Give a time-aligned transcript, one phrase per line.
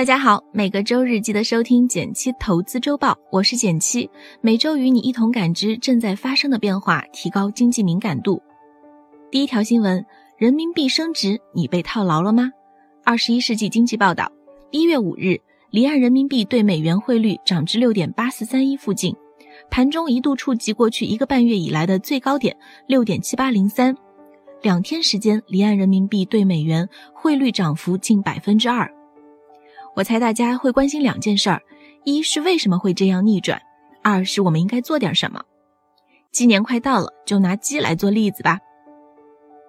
[0.00, 4.08] 大家好，每个周日记得收听减七投资周报，我是减七，
[4.40, 8.40] 每周与你一同感知正在发生的变化，提高经济敏感度。
[9.30, 10.02] 第一条新闻：
[10.38, 12.50] 人民币升值，你被套牢了吗？
[13.04, 14.32] 二十一世纪经济报道，
[14.70, 15.38] 一月五日，
[15.68, 19.14] 离岸人民币对美元汇率涨至六点八四三一附近，
[19.70, 22.56] 盘中一度触及过去一个半月以来的最高点
[22.86, 23.94] 六点七八零三，
[24.62, 28.90] 两天时间，离岸人民币对美元汇率涨幅近百分之二。
[29.94, 31.60] 我猜大家会关心两件事儿：
[32.04, 33.58] 一是为什么会这样逆转；
[34.02, 35.42] 二是我们应该做点什么。
[36.32, 38.58] 鸡年快到了，就拿鸡来做例子吧。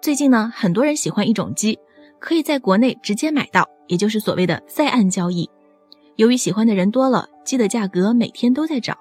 [0.02, 1.78] 最近呢，很多人喜欢一种鸡，
[2.20, 5.50] 可以在国内直接买到，也就是所谓的在岸交易。
[6.18, 8.96] 由于喜欢的人多了，鸡的价格每天都在涨。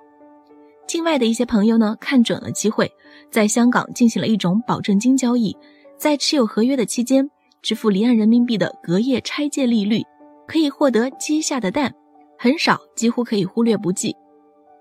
[0.86, 2.90] 境外的一些朋友呢，看准了机会，
[3.30, 5.56] 在香港进行了一种保证金交易，
[5.96, 7.30] 在持有合约的期间，
[7.62, 10.02] 支付离岸人民币的隔夜拆借利率。
[10.50, 11.94] 可以获得鸡下的蛋，
[12.36, 14.16] 很少，几乎可以忽略不计。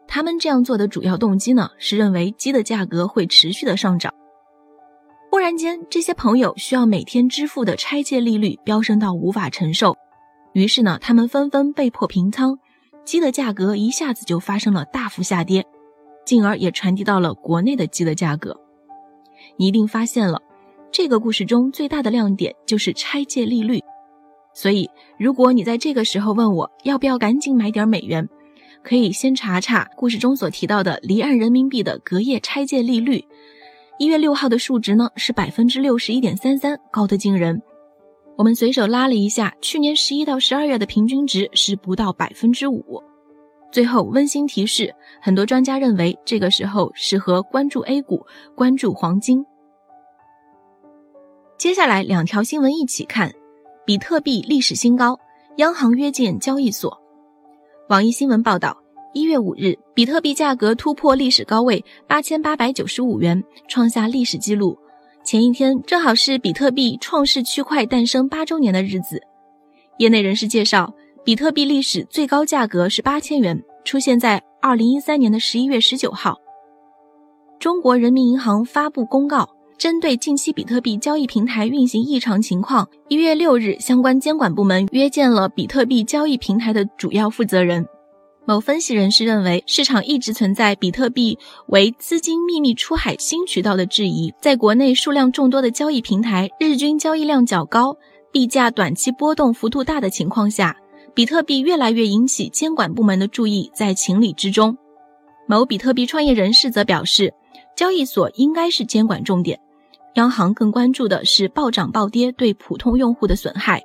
[0.08, 4.12] 他们这样做的主要动机呢，是认为鸡的价格会持续的上涨。
[5.30, 9.96] 忽然间，这些朋友需要每天支付的拆借利率飙升到无法承受，
[10.54, 12.58] 于是呢，他们纷纷被迫平仓，
[13.06, 15.64] 鸡的价格一下子就发生了大幅下跌，
[16.26, 18.60] 进而也传递到了国内的鸡的价格。
[19.56, 20.42] 你一定发现了，
[20.92, 23.80] 这个故事中最大的亮点就是拆借利率。
[24.54, 28.28] 所以，如果你在这个时候问我要不要赶紧买点美元，
[28.84, 33.24] 可以先查查故事中所提到的离岸人民币的隔夜拆借利率。
[33.98, 37.62] 一月六号的数值呢是百分之六十一点三三，高得惊人。
[38.38, 43.04] 我们随手拉了一下，去年十一到十二月的平均值是不到百分之五。
[43.72, 48.26] 最后温馨提示，很多专家认为这个时候适合关注 A 股，
[48.56, 49.46] 关注黄金。
[51.58, 53.32] 接下来两条新闻一起看。
[53.90, 55.20] 比特币历史新高，
[55.56, 56.96] 央行约见交易所。
[57.90, 58.78] 网易新闻报道，
[59.16, 64.78] 一月五日，比特币价格突破历史高位八千八百九十五元，创下历史记录。
[65.24, 69.20] 前一天正好是比特币创世区块诞生八周年的日子。
[69.98, 70.94] 业内人士介绍，
[71.26, 76.38] 比特币历史最高价格是八千元，出现在二零一三年的十一月十九号。
[77.58, 79.50] 中国人民银行发布公告。
[79.80, 87.88] 针对近期比特币交易平台运行异常情况，一月六日，相关监管部门约见了比特币交易平台的主要负责人。
[88.46, 94.34] 某分析人士认为，市场一直存在比特币为资金秘密出海新渠道的质疑。
[94.42, 97.96] 在国内数量众多的交易平台日均交易量较高、
[98.34, 100.76] 币价短期波动幅度大的情况下，
[101.14, 104.78] 比特币越来越引起监管部门的注意，在情理之中。
[105.48, 107.34] 某比特币创业人士则表示，
[107.78, 109.58] 交易所应该是监管重点。
[110.16, 113.82] 央行更关注的是暴涨暴跌对普通用户的损害，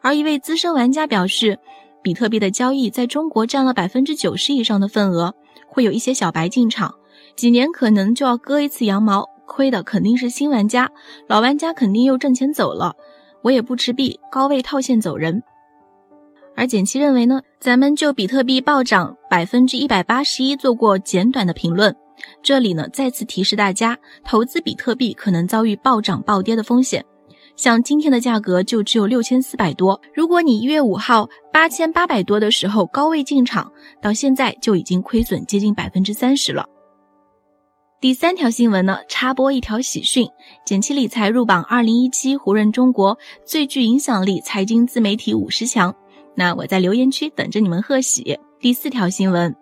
[0.00, 1.58] 而一位资深玩家表示，
[2.02, 5.32] 比特币的交易在中国占了百分之九十以上的份额，
[5.68, 6.92] 会有一些小白进场，
[7.36, 10.90] 几年可能就要割一次羊毛，亏的肯定是新玩家，
[11.28, 12.94] 老玩家肯定又挣钱走了，
[13.42, 15.42] 我也不持币，高位套现走人。
[16.54, 21.94] 而简七认为呢，咱们就比特币暴涨百分之一百八十一做过简短的评论。
[22.42, 27.04] 这里呢，再次提示大家，投资比特币可能遭遇暴涨暴跌的风险。
[27.56, 33.70] 像今天的价格就只有六千四百多，如果你一月五号八千八百多的时候高位进场，
[34.00, 36.66] 到现在就已经亏损接近百分之三十了。
[38.00, 40.28] 第三条新闻呢，插播一条喜讯：
[40.64, 45.94] 简七理财入榜二零一七胡润中国最具影响力财经自媒体五十强。
[46.34, 48.38] 那我在留言区等着你们贺喜。
[48.60, 49.54] 第四条新闻。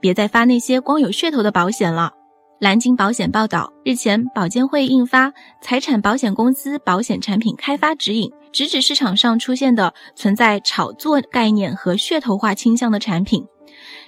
[0.00, 2.12] 别再发那些光有噱头的保险了。
[2.60, 5.28] 蓝鲸保险报道，日前保监会印发
[5.60, 13.44] 《财产保险公司保险产品开发指引》，直指市场上出现的存在炒作概念和噱头化倾向的产品。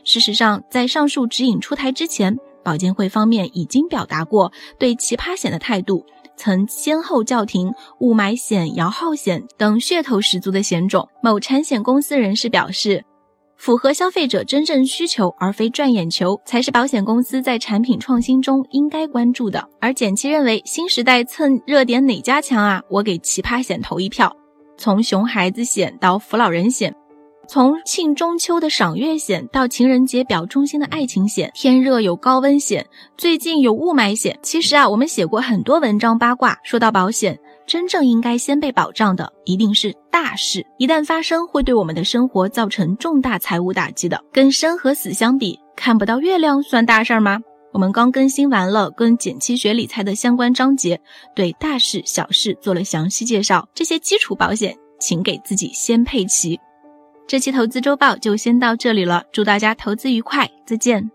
[0.05, 6.05] 事实上，在上述指引出台之前，保监会方面已经表达过对奇葩险的态度，
[6.43, 11.07] 曾先后叫停雾霾险、摇号险等噱头十足的险种。
[11.23, 13.05] 某产险公司人士表示。
[13.59, 19.69] 符合消费者真正需求，而非赚眼球，才是保险公司在产品创新中应该关注的。
[19.83, 22.83] 而简七认为，新时代蹭热点哪家强啊？
[22.89, 24.35] 我给奇葩险投一票。
[24.79, 26.95] 从熊孩子险到扶老人险，
[27.53, 32.87] 从庆中秋的赏月险到情人节表忠心的爱情险，天热有高温险，
[33.19, 34.39] 最近有雾霾险。
[34.41, 37.37] 其实啊，我们写过很多文章八卦，说到保险。
[37.67, 44.23] 真正应该先被保障的，一定是大事，一旦发生，会对我们的生活造成重大财务打击的。
[44.33, 47.41] 跟生和死相比，看不到月亮算大事儿吗？
[47.73, 51.01] 我们刚更新完了跟减七学理财的相关章节，
[51.35, 53.69] 对大事小事做了详细介绍。
[53.75, 56.57] 这些基础保险，请给自己先配齐。
[57.31, 61.13] 这期投资周报就先到这里了，祝大家投资愉快，再见。